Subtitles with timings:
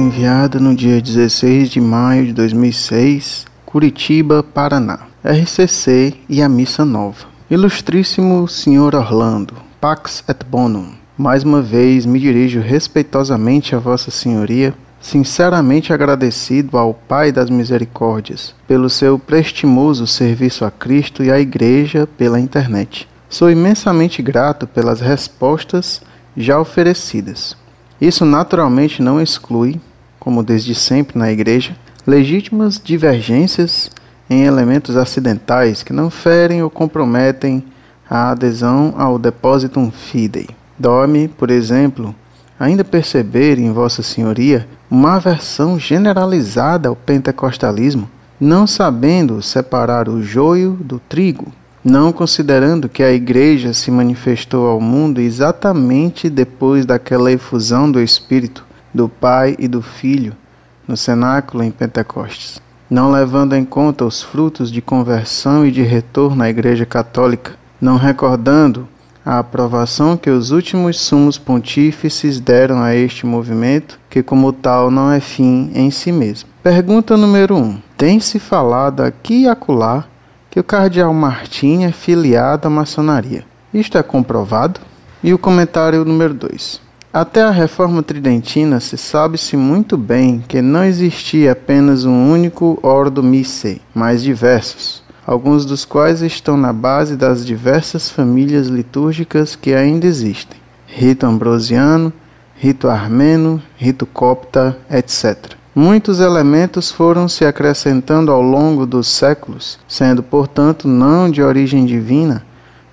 [0.00, 5.00] enviada no dia 16 de maio de 2006, Curitiba, Paraná.
[5.24, 7.26] RCC e a Missa Nova.
[7.50, 10.92] Ilustríssimo Senhor Orlando, Pax et Bonum.
[11.16, 18.54] Mais uma vez me dirijo respeitosamente a Vossa Senhoria, sinceramente agradecido ao Pai das Misericórdias
[18.68, 23.08] pelo seu prestimoso serviço a Cristo e à Igreja pela internet.
[23.28, 26.02] Sou imensamente grato pelas respostas
[26.36, 27.56] já oferecidas.
[28.00, 29.80] Isso naturalmente não exclui,
[30.18, 31.76] como desde sempre na Igreja,
[32.06, 33.90] legítimas divergências
[34.28, 37.62] em elementos acidentais que não ferem ou comprometem
[38.08, 40.48] a adesão ao depositum fidei.
[40.78, 42.14] Dói-me, por exemplo,
[42.58, 50.72] ainda perceber em Vossa Senhoria uma aversão generalizada ao pentecostalismo, não sabendo separar o joio
[50.80, 51.52] do trigo,
[51.84, 58.64] não considerando que a Igreja se manifestou ao mundo exatamente depois daquela efusão do Espírito,
[58.92, 60.34] do Pai e do Filho,
[60.88, 66.42] no cenáculo em Pentecostes, não levando em conta os frutos de conversão e de retorno
[66.42, 68.88] à Igreja Católica, não recordando
[69.24, 75.10] a aprovação que os últimos sumos pontífices deram a este movimento, que como tal não
[75.10, 76.48] é fim em si mesmo.
[76.62, 77.58] Pergunta número 1.
[77.58, 77.78] Um.
[77.96, 80.06] Tem-se falado aqui e acolá
[80.54, 83.44] que o cardeal Martim é filiado à maçonaria.
[83.74, 84.80] Isto é comprovado?
[85.20, 86.80] E o comentário número 2.
[87.12, 93.20] Até a reforma tridentina se sabe-se muito bem que não existia apenas um único ordo
[93.20, 100.06] missae, mas diversos alguns dos quais estão na base das diversas famílias litúrgicas que ainda
[100.06, 102.12] existem: rito ambrosiano,
[102.54, 105.56] rito armeno, rito copta, etc.
[105.74, 112.44] Muitos elementos foram se acrescentando ao longo dos séculos, sendo, portanto, não de origem divina,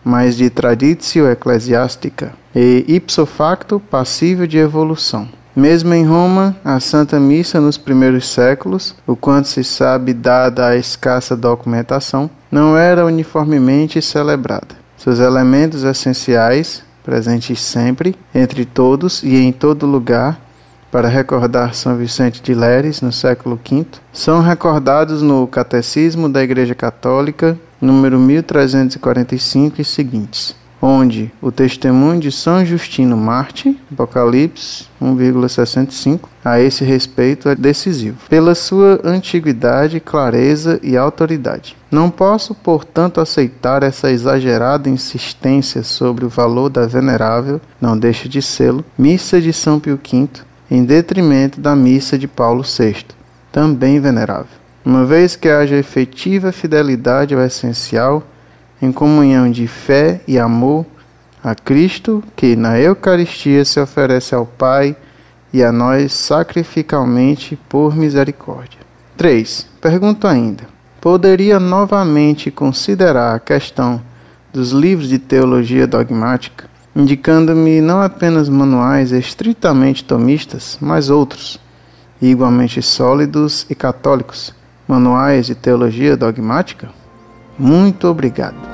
[0.03, 5.29] mas de traditio ecclesiástica e ipso facto passível de evolução.
[5.55, 10.75] Mesmo em Roma, a Santa Missa nos primeiros séculos, o quanto se sabe dada a
[10.75, 14.75] escassa documentação, não era uniformemente celebrada.
[14.97, 20.39] Seus elementos essenciais, presentes sempre, entre todos e em todo lugar,
[20.91, 26.75] para recordar São Vicente de Leres no século V, são recordados no Catecismo da Igreja
[26.75, 36.59] Católica, número 1345 e seguintes onde o testemunho de São Justino Marte, Apocalipse 1,65, a
[36.59, 41.77] esse respeito é decisivo, pela sua antiguidade, clareza e autoridade.
[41.91, 48.41] Não posso, portanto, aceitar essa exagerada insistência sobre o valor da venerável, não deixa de
[48.41, 50.29] sê-lo, missa de São Pio V,
[50.71, 53.05] em detrimento da missa de Paulo VI,
[53.51, 54.61] também venerável.
[54.85, 58.23] Uma vez que haja efetiva fidelidade ao essencial,
[58.81, 60.85] em comunhão de fé e amor
[61.43, 64.95] a Cristo, que na Eucaristia se oferece ao Pai
[65.51, 68.79] e a nós sacrificalmente por misericórdia.
[69.17, 69.67] 3.
[69.81, 70.63] Pergunto ainda:
[71.01, 74.01] poderia novamente considerar a questão
[74.53, 81.59] dos livros de teologia dogmática, indicando-me não apenas manuais estritamente tomistas, mas outros,
[82.21, 84.53] igualmente sólidos e católicos,
[84.87, 86.89] manuais de teologia dogmática?
[87.57, 88.71] Muito obrigado.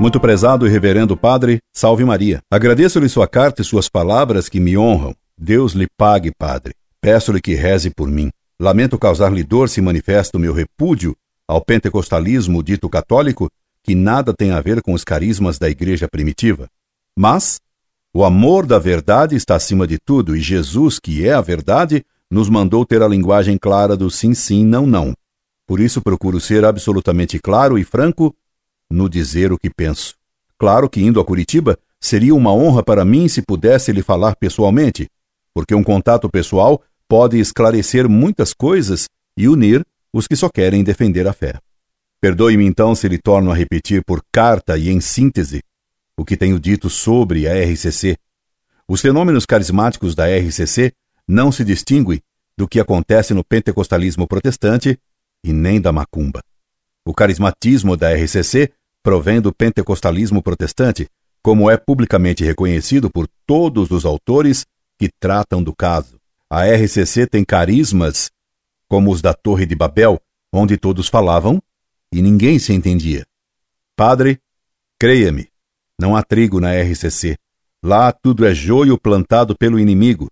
[0.00, 2.38] Muito prezado e reverendo Padre, salve Maria.
[2.48, 5.12] Agradeço-lhe sua carta e suas palavras que me honram.
[5.36, 6.72] Deus lhe pague, Padre.
[7.00, 8.30] Peço-lhe que reze por mim.
[8.60, 11.16] Lamento causar-lhe dor se manifesto meu repúdio
[11.48, 13.48] ao pentecostalismo dito católico,
[13.88, 16.68] que nada tem a ver com os carismas da igreja primitiva.
[17.18, 17.58] Mas
[18.12, 22.50] o amor da verdade está acima de tudo e Jesus, que é a verdade, nos
[22.50, 25.14] mandou ter a linguagem clara do sim, sim, não, não.
[25.66, 28.36] Por isso procuro ser absolutamente claro e franco
[28.90, 30.14] no dizer o que penso.
[30.58, 35.08] Claro que indo a Curitiba seria uma honra para mim se pudesse lhe falar pessoalmente,
[35.54, 39.82] porque um contato pessoal pode esclarecer muitas coisas e unir
[40.12, 41.58] os que só querem defender a fé.
[42.20, 45.62] Perdoe-me então se lhe torno a repetir por carta e em síntese
[46.16, 48.16] o que tenho dito sobre a RCC.
[48.88, 50.92] Os fenômenos carismáticos da RCC
[51.28, 52.20] não se distinguem
[52.56, 54.98] do que acontece no pentecostalismo protestante
[55.44, 56.40] e nem da macumba.
[57.06, 61.06] O carismatismo da RCC provém do pentecostalismo protestante,
[61.40, 64.66] como é publicamente reconhecido por todos os autores
[64.98, 66.18] que tratam do caso.
[66.50, 68.28] A RCC tem carismas
[68.88, 70.20] como os da Torre de Babel,
[70.52, 71.62] onde todos falavam
[72.12, 73.26] e ninguém se entendia.
[73.96, 74.40] Padre,
[74.98, 75.48] creia-me,
[75.98, 77.36] não há trigo na RCC.
[77.82, 80.28] Lá tudo é joio plantado pelo inimigo.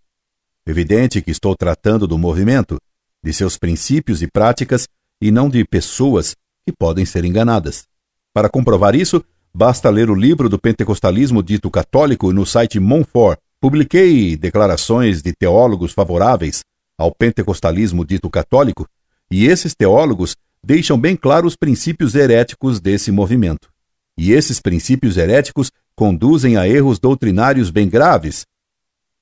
[0.66, 2.76] Evidente que estou tratando do movimento,
[3.22, 4.88] de seus princípios e práticas,
[5.20, 6.34] e não de pessoas
[6.66, 7.86] que podem ser enganadas.
[8.32, 9.24] Para comprovar isso,
[9.54, 15.92] basta ler o livro do pentecostalismo dito católico no site Monfort, Publiquei declarações de teólogos
[15.92, 16.62] favoráveis
[16.98, 18.86] ao pentecostalismo dito católico,
[19.30, 20.36] e esses teólogos
[20.66, 23.70] deixam bem claros os princípios heréticos desse movimento.
[24.18, 28.44] E esses princípios heréticos conduzem a erros doutrinários bem graves,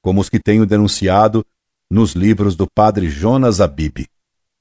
[0.00, 1.44] como os que tenho denunciado
[1.91, 4.06] nos livros do padre Jonas Abib.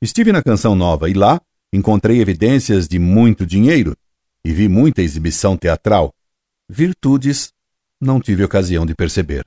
[0.02, 1.40] Estive na Canção Nova e lá
[1.72, 3.96] encontrei evidências de muito dinheiro
[4.44, 6.14] e vi muita exibição teatral.
[6.68, 7.54] Virtudes
[8.02, 9.46] não tive ocasião de perceber.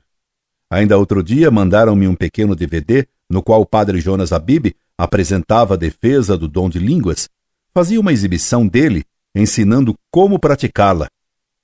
[0.71, 5.77] Ainda outro dia mandaram-me um pequeno DVD no qual o padre Jonas Abib apresentava a
[5.77, 7.29] defesa do dom de línguas,
[7.73, 9.05] fazia uma exibição dele
[9.35, 11.09] ensinando como praticá-la.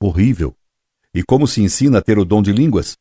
[0.01, 0.55] Horrível!
[1.15, 2.97] E como se ensina a ter o dom de línguas?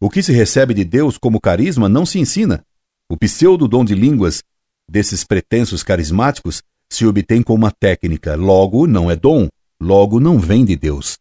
[0.00, 2.64] O que se recebe de Deus como carisma não se ensina.
[3.08, 4.42] O pseudo-dom de línguas
[4.88, 9.48] desses pretensos carismáticos se obtém com uma técnica, logo não é dom,
[9.80, 11.18] logo não vem de Deus.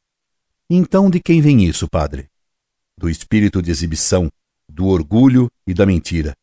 [0.69, 2.27] Então de quem vem isso, padre?
[2.97, 4.31] Do espírito de exibição,
[4.67, 6.35] do orgulho e da mentira.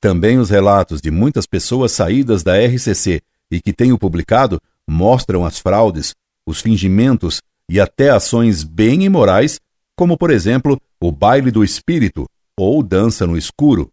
[0.00, 5.58] Também os relatos de muitas pessoas saídas da RCC e que tenho publicado mostram as
[5.58, 6.14] fraudes,
[6.46, 9.60] os fingimentos e até ações bem imorais,
[9.96, 13.90] como por exemplo o baile do espírito ou dança no escuro,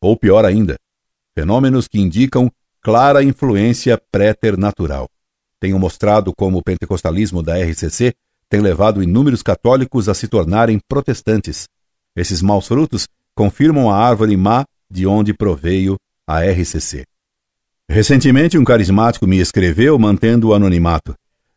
[0.00, 0.76] ou pior ainda,
[1.34, 2.50] fenômenos que indicam
[2.80, 5.08] clara influência préternatural.
[5.60, 8.14] Tenho mostrado como o pentecostalismo da RCC
[8.48, 11.68] tem levado inúmeros católicos a se tornarem protestantes.
[12.16, 15.96] Esses maus frutos confirmam a árvore má de onde proveio
[16.26, 17.04] a RCC.
[17.88, 21.14] Recentemente, um carismático me escreveu mantendo o anonimato.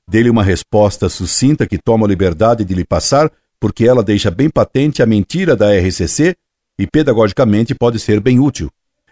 [0.08, 4.50] Dele uma resposta sucinta que tomo a liberdade de lhe passar, porque ela deixa bem
[4.50, 6.36] patente a mentira da RCC
[6.80, 8.72] e pedagogicamente pode ser bem útil.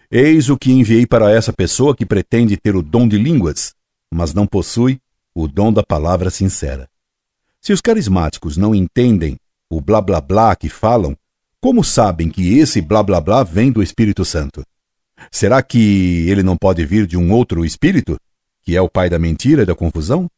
[0.09, 3.75] Eis o que enviei para essa pessoa que pretende ter o dom de línguas,
[4.11, 4.99] mas não possui
[5.35, 6.89] o dom da palavra sincera.
[7.61, 9.37] Se os carismáticos não entendem
[9.69, 11.15] o blá blá blá que falam,
[11.61, 14.63] como sabem que esse blá blá blá vem do Espírito Santo?
[15.29, 18.17] Será que ele não pode vir de um outro espírito,
[18.61, 20.29] que é o pai da mentira e da confusão?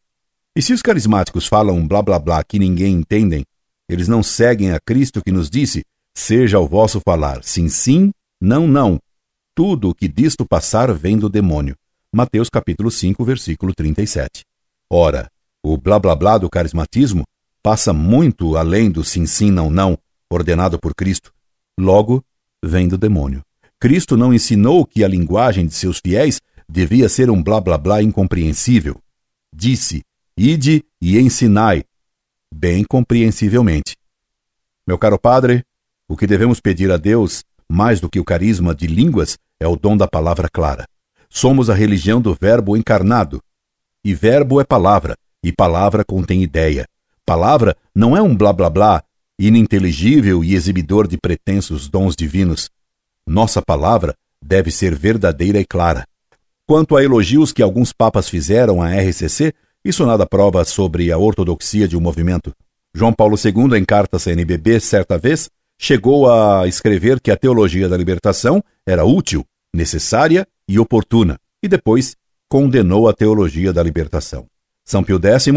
[0.56, 3.46] E se os carismáticos falam blá blá blá que ninguém entendem,
[3.88, 5.84] eles não seguem a Cristo que nos disse:
[6.16, 9.00] seja o vosso falar sim, sim, não, não.
[9.54, 11.76] Tudo o que disto passar vem do demônio.
[12.12, 14.44] Mateus capítulo 5, versículo 37.
[14.90, 15.30] Ora,
[15.62, 17.24] o blá blá blá do carismatismo
[17.62, 19.98] passa muito além do sim, sim, não, não
[20.36, 21.34] ordenado por Cristo,
[21.80, 22.24] logo
[22.64, 23.44] vem do demônio.
[23.80, 26.40] Cristo não ensinou que a linguagem de seus fiéis
[26.70, 29.02] devia ser um blá blá blá incompreensível.
[29.54, 30.04] Disse:
[30.38, 31.84] Ide e ensinai,
[32.54, 33.96] bem compreensivelmente.
[34.86, 35.64] Meu caro padre,
[36.08, 39.76] o que devemos pedir a Deus, mais do que o carisma de línguas, é o
[39.76, 40.88] dom da palavra clara.
[41.30, 43.42] Somos a religião do Verbo encarnado.
[44.04, 46.88] E Verbo é palavra, e palavra contém ideia.
[47.26, 49.04] Palavra não é um blá blá blá
[49.48, 52.70] ininteligível e exibidor de pretensos dons divinos.
[53.26, 56.06] Nossa palavra deve ser verdadeira e clara.
[56.68, 59.54] Quanto a elogios que alguns papas fizeram à RCC,
[59.84, 62.54] isso nada prova sobre a ortodoxia de um movimento.
[62.94, 65.50] João Paulo II, em carta à CNBB, certa vez,
[65.80, 72.16] chegou a escrever que a teologia da libertação era útil, necessária e oportuna, e depois
[72.48, 74.46] condenou a teologia da libertação.
[74.86, 75.48] São Pio X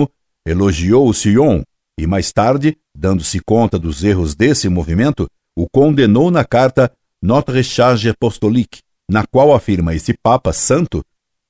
[0.46, 1.62] elogiou o Sion
[1.98, 6.90] e mais tarde, dando-se conta dos erros desse movimento, o condenou na carta
[7.22, 11.04] Notre Charge Apostolique, na qual afirma esse Papa Santo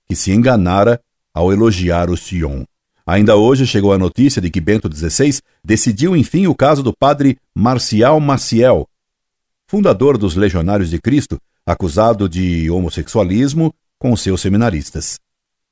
[0.06, 1.00] que se enganara
[1.32, 2.64] ao elogiar o Sion.
[3.06, 7.38] Ainda hoje chegou a notícia de que Bento XVI decidiu enfim o caso do padre
[7.54, 8.88] Marcial Maciel,
[9.66, 15.18] fundador dos Legionários de Cristo, acusado de homossexualismo com seus seminaristas.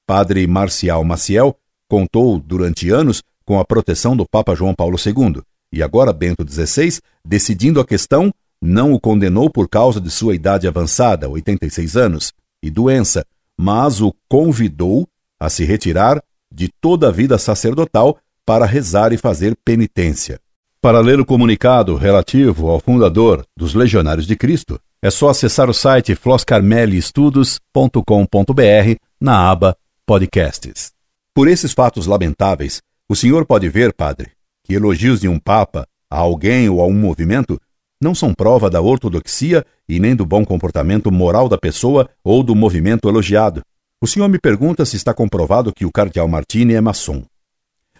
[0.06, 1.56] Padre Marcial Maciel
[1.88, 7.00] contou durante anos com a proteção do Papa João Paulo II, e agora Bento XVI,
[7.24, 12.32] decidindo a questão, não o condenou por causa de sua idade avançada, 86 anos,
[12.62, 13.26] e doença,
[13.58, 15.08] mas o convidou
[15.40, 16.22] a se retirar
[16.52, 20.38] de toda a vida sacerdotal para rezar e fazer penitência.
[20.80, 25.74] Para ler o comunicado relativo ao fundador dos Legionários de Cristo, é só acessar o
[25.74, 30.92] site floscarmeliestudos.com.br na aba Podcasts.
[31.34, 32.82] Por esses fatos lamentáveis,
[33.12, 34.30] o senhor pode ver, padre,
[34.64, 37.60] que elogios de um papa a alguém ou a um movimento
[38.02, 42.54] não são prova da ortodoxia e nem do bom comportamento moral da pessoa ou do
[42.54, 43.60] movimento elogiado.
[44.00, 47.22] O senhor me pergunta se está comprovado que o cardeal Martini é maçom.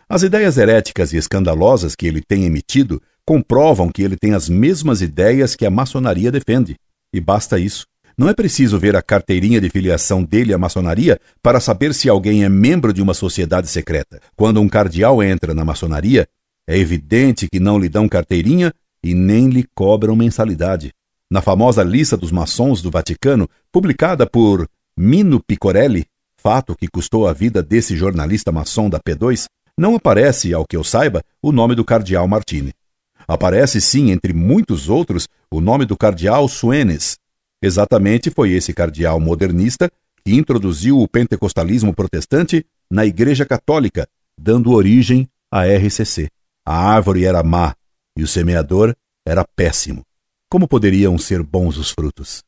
[0.09, 5.03] As ideias heréticas e escandalosas que ele tem emitido comprovam que ele tem as mesmas
[5.03, 6.75] ideias que a maçonaria defende.
[7.13, 7.85] E basta isso.
[8.17, 12.45] Não é preciso ver a carteirinha de filiação dele à maçonaria para saber se alguém
[12.45, 14.21] é membro de uma sociedade secreta.
[14.37, 16.27] Quando um cardeal entra na maçonaria,
[16.67, 20.93] é evidente que não lhe dão carteirinha e nem lhe cobram mensalidade.
[21.31, 26.05] Na famosa lista dos maçons do Vaticano, publicada por Mino Picorelli,
[26.37, 30.85] fato que custou a vida desse jornalista maçom da P2, não aparece, ao que eu
[30.85, 32.73] saiba, o nome do cardeal Martini.
[33.27, 37.17] Aparece sim, entre muitos outros, o nome do cardeal Suenes.
[37.63, 39.89] Exatamente foi esse cardeal modernista
[40.25, 46.29] que introduziu o pentecostalismo protestante na Igreja Católica, dando origem à RCC.
[46.67, 47.75] A árvore era má
[48.17, 50.03] e o semeador era péssimo.
[50.51, 52.43] Como poderiam ser bons os frutos?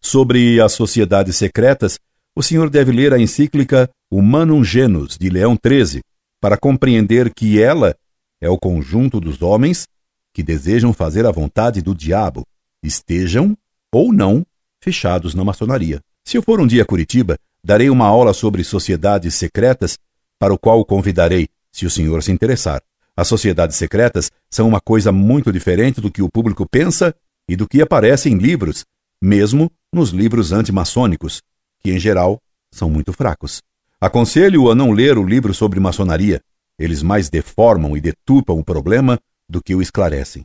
[0.00, 1.98] Sobre as sociedades secretas,
[2.36, 6.02] o senhor deve ler a encíclica Humanum Genus, de Leão XIII,
[6.40, 7.96] para compreender que ela
[8.40, 9.86] é o conjunto dos homens
[10.32, 12.46] que desejam fazer a vontade do diabo,
[12.82, 13.56] estejam
[13.92, 14.46] ou não
[14.80, 16.00] fechados na maçonaria.
[16.24, 19.98] Se eu for um dia a Curitiba, darei uma aula sobre sociedades secretas,
[20.38, 22.82] para o qual o convidarei, se o senhor se interessar.
[23.16, 27.14] As sociedades secretas são uma coisa muito diferente do que o público pensa
[27.48, 28.84] e do que aparece em livros,
[29.20, 31.42] mesmo nos livros antimaçônicos,
[31.80, 33.60] que em geral são muito fracos.
[34.00, 36.40] Aconselho-o a não ler o livro sobre maçonaria.
[36.78, 39.18] Eles mais deformam e detupam o problema
[39.48, 40.44] do que o esclarecem.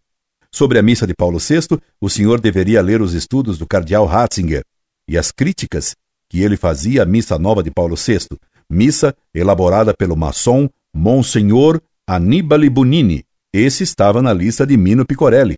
[0.56, 4.64] Sobre a missa de Paulo VI, o senhor deveria ler os estudos do cardeal Ratzinger
[5.08, 5.96] e as críticas
[6.30, 8.38] que ele fazia à missa nova de Paulo VI,
[8.70, 13.26] missa elaborada pelo maçom Monsenhor Annibale Bonini.
[13.52, 15.58] Esse estava na lista de Mino Picorelli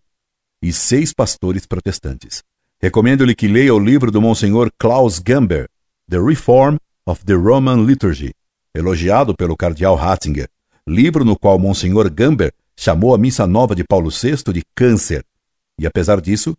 [0.64, 2.42] e seis pastores protestantes.
[2.82, 5.68] Recomendo-lhe que leia o livro do Monsenhor Klaus Gamber,
[6.10, 8.34] The Reform of the Roman Liturgy,
[8.74, 10.48] elogiado pelo cardeal Ratzinger,
[10.88, 15.24] livro no qual Monsenhor Gamber chamou a missa nova de Paulo VI de câncer,
[15.80, 16.56] e apesar disso,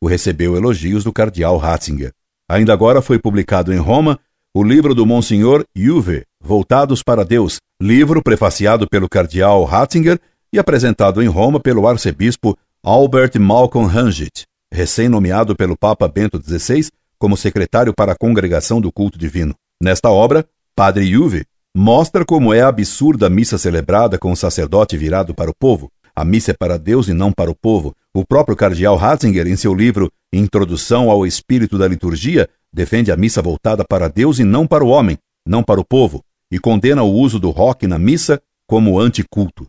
[0.00, 2.12] o recebeu elogios do cardeal Ratzinger.
[2.48, 4.18] Ainda agora foi publicado em Roma
[4.54, 10.18] o livro do Monsenhor Juve, Voltados para Deus, livro prefaciado pelo cardeal Ratzinger
[10.52, 17.36] e apresentado em Roma pelo arcebispo Albert Malcolm Hangit, recém-nomeado pelo Papa Bento XVI como
[17.36, 19.54] secretário para a Congregação do Culto Divino.
[19.82, 21.44] Nesta obra, Padre Juve
[21.78, 25.92] mostra como é absurda a missa celebrada com o sacerdote virado para o povo.
[26.14, 27.94] A missa é para Deus e não para o povo.
[28.14, 33.42] O próprio cardeal Ratzinger, em seu livro Introdução ao Espírito da Liturgia, defende a missa
[33.42, 37.12] voltada para Deus e não para o homem, não para o povo, e condena o
[37.12, 39.66] uso do rock na missa como anticulto.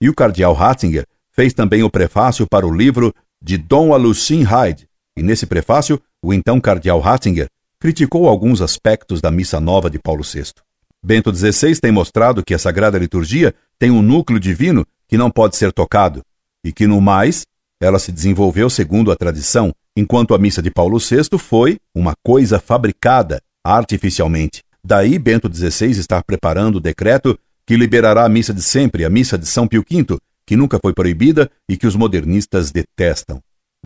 [0.00, 3.12] E o cardeal Ratzinger fez também o prefácio para o livro
[3.42, 7.48] de Dom Alucin Hyde, e nesse prefácio, o então cardeal Ratzinger
[7.80, 10.67] criticou alguns aspectos da missa nova de Paulo VI.
[11.02, 15.56] Bento XVI tem mostrado que a Sagrada Liturgia tem um núcleo divino que não pode
[15.56, 16.22] ser tocado,
[16.64, 17.46] e que, no mais,
[17.80, 22.58] ela se desenvolveu segundo a tradição, enquanto a missa de Paulo VI foi uma coisa
[22.58, 24.62] fabricada artificialmente.
[24.84, 29.38] Daí, Bento XVI está preparando o decreto que liberará a missa de sempre, a missa
[29.38, 33.40] de São Pio V, que nunca foi proibida e que os modernistas detestam.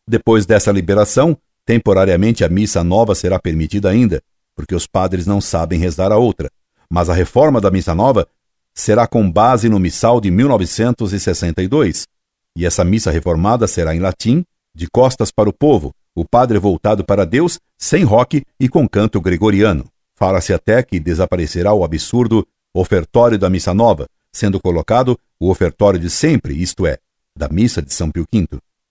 [0.08, 4.22] Depois dessa liberação, temporariamente a missa nova será permitida ainda,
[4.56, 6.50] porque os padres não sabem rezar a outra
[6.92, 8.28] mas a reforma da Missa Nova
[8.74, 12.06] será com base no Missal de 1962,
[12.54, 14.44] e essa missa reformada será em latim,
[14.74, 19.22] de costas para o povo, o padre voltado para Deus, sem roque e com canto
[19.22, 19.86] gregoriano.
[20.14, 26.10] Fala-se até que desaparecerá o absurdo ofertório da Missa Nova, sendo colocado o ofertório de
[26.10, 26.98] sempre, isto é,
[27.34, 28.46] da Missa de São Pio V.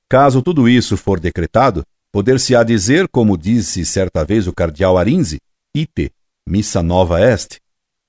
[0.09, 5.39] Caso tudo isso for decretado, poder-se-á dizer, como disse certa vez o cardeal Arinze,
[5.75, 6.11] ite,
[6.47, 7.60] missa nova est,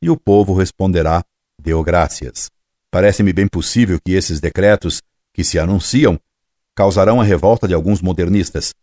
[0.02, 1.24] e o povo responderá:
[1.58, 2.50] Deu graças.
[2.90, 5.00] Parece-me bem possível que esses decretos,
[5.32, 6.20] que se anunciam,
[6.74, 8.74] causarão a revolta de alguns modernistas.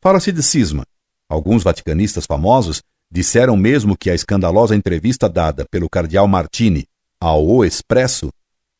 [0.00, 0.84] Fala-se de cisma.
[1.28, 6.86] Alguns vaticanistas famosos disseram mesmo que a escandalosa entrevista dada pelo cardeal Martini
[7.20, 8.30] ao O Expresso,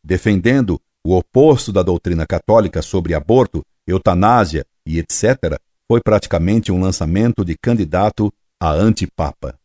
[0.02, 7.44] defendendo o oposto da doutrina católica sobre aborto, eutanásia e etc., foi praticamente um lançamento
[7.44, 9.58] de candidato a antipapa.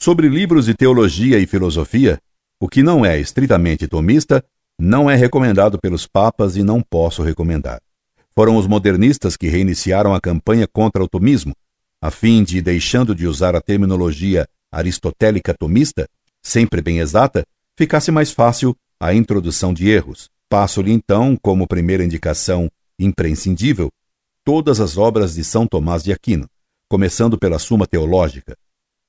[0.00, 2.20] Sobre livros de teologia e filosofia,
[2.60, 4.44] o que não é estritamente tomista
[4.78, 7.82] não é recomendado pelos papas e não posso recomendar.
[8.32, 11.52] Foram os modernistas que reiniciaram a campanha contra o tomismo,
[12.00, 16.08] a fim de, deixando de usar a terminologia aristotélica tomista,
[16.40, 17.44] sempre bem exata,
[17.76, 20.30] ficasse mais fácil a introdução de erros.
[20.48, 23.90] Passo-lhe então, como primeira indicação imprescindível,
[24.44, 26.48] todas as obras de São Tomás de Aquino,
[26.88, 28.56] começando pela Suma Teológica,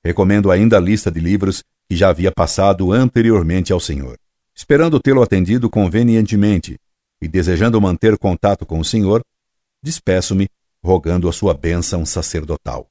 [0.10, 4.18] Recomendo ainda a lista de livros que já havia passado anteriormente ao Senhor.
[4.56, 6.80] Esperando tê-lo atendido convenientemente
[7.22, 9.22] e desejando manter contato com o Senhor,
[9.84, 10.50] despeço-me,
[10.84, 12.88] rogando a sua bênção sacerdotal.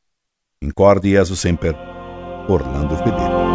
[0.63, 1.75] Incorde Jesus Semper,
[2.49, 3.48] Orlando Fedeli.